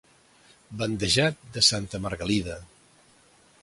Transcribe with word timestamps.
Bandejat 0.79 1.39
de 1.59 1.65
Santa 1.69 2.03
Margalida. 2.07 2.61